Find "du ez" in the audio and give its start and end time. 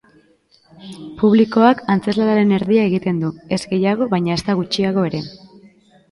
3.23-3.59